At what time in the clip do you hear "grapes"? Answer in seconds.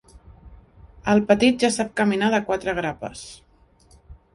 2.83-3.27